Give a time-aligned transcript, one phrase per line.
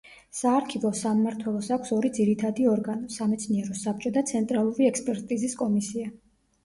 [0.35, 6.11] საარქივო სამმართველოს აქვს ორი ძირითადი ორგანო: სამეცნიერო საბჭო და ცენტრალური ექსპერტიზის კომისია.